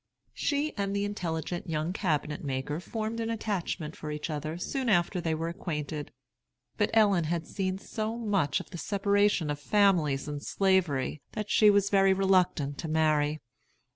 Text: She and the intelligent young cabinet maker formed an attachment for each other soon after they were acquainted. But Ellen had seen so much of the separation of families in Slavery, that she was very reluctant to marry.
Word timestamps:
She 0.33 0.73
and 0.77 0.95
the 0.95 1.05
intelligent 1.05 1.69
young 1.69 1.93
cabinet 1.93 2.43
maker 2.43 2.79
formed 2.79 3.19
an 3.19 3.29
attachment 3.29 3.95
for 3.95 4.09
each 4.09 4.31
other 4.31 4.57
soon 4.57 4.89
after 4.89 5.21
they 5.21 5.35
were 5.35 5.47
acquainted. 5.49 6.11
But 6.75 6.89
Ellen 6.95 7.25
had 7.25 7.45
seen 7.45 7.77
so 7.77 8.17
much 8.17 8.59
of 8.59 8.71
the 8.71 8.79
separation 8.79 9.51
of 9.51 9.59
families 9.59 10.27
in 10.27 10.39
Slavery, 10.39 11.21
that 11.33 11.51
she 11.51 11.69
was 11.69 11.91
very 11.91 12.13
reluctant 12.13 12.79
to 12.79 12.87
marry. 12.87 13.41